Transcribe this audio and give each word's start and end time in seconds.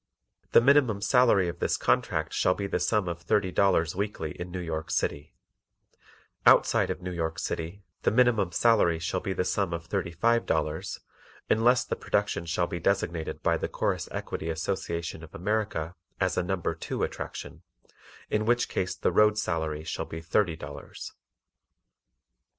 The 0.53 0.61
minimum 0.61 0.99
salary 0.99 1.47
of 1.47 1.59
this 1.59 1.77
contract 1.77 2.33
shall 2.33 2.55
be 2.55 2.65
the 2.65 2.79
sum 2.79 3.07
of 3.07 3.21
Thirty 3.21 3.51
($30) 3.51 3.53
Dollars 3.53 3.95
weekly 3.95 4.31
in 4.31 4.49
New 4.49 4.59
York 4.59 4.89
City; 4.89 5.35
outside 6.43 6.89
of 6.89 7.03
New 7.03 7.11
York 7.11 7.37
City 7.37 7.83
the 8.01 8.09
minimum 8.09 8.51
salary 8.51 8.97
shall 8.97 9.19
be 9.19 9.33
the 9.33 9.45
sum 9.45 9.73
of 9.73 9.85
Thirty 9.85 10.09
five 10.09 10.41
($35) 10.45 10.45
Dollars, 10.47 10.99
unless 11.51 11.83
the 11.85 11.95
production 11.95 12.47
shall 12.47 12.65
be 12.65 12.79
designated 12.79 13.43
by 13.43 13.57
the 13.57 13.69
Chorus 13.69 14.07
Equity 14.11 14.49
Association 14.49 15.23
of 15.23 15.35
America, 15.35 15.93
as 16.19 16.35
a 16.35 16.41
Number 16.41 16.73
2 16.73 17.03
attraction, 17.03 17.61
in 18.31 18.47
which 18.47 18.69
case 18.69 18.95
the 18.95 19.11
road 19.11 19.37
salary 19.37 19.83
shall 19.83 20.05
be 20.05 20.19
Thirty 20.19 20.55
($30) 20.55 20.59
Dollars. 20.61 21.13